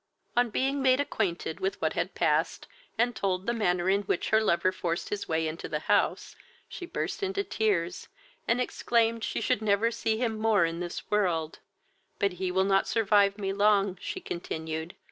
On 0.35 0.49
being 0.49 0.81
made 0.81 0.99
acquainted 0.99 1.59
with 1.59 1.79
what 1.79 1.93
had 1.93 2.15
passed, 2.15 2.65
and 2.97 3.15
told 3.15 3.45
the 3.45 3.53
manner 3.53 3.87
in 3.87 4.01
which 4.01 4.29
her 4.31 4.41
lover 4.41 4.71
forced 4.71 5.09
his 5.09 5.27
way 5.27 5.47
into 5.47 5.69
the 5.69 5.81
house, 5.81 6.35
she 6.67 6.87
burst 6.87 7.21
into 7.21 7.43
tears, 7.43 8.07
and 8.47 8.59
exclaimed, 8.59 9.23
she 9.23 9.41
should 9.41 9.61
never 9.61 9.91
see 9.91 10.17
him 10.17 10.39
more 10.39 10.65
in 10.65 10.79
this 10.79 11.11
world; 11.11 11.59
"but 12.17 12.31
he 12.41 12.49
will 12.49 12.63
not 12.65 12.87
survive 12.87 13.37
me 13.37 13.53
long, 13.53 13.95
(she 14.01 14.19
continued.) 14.19 14.95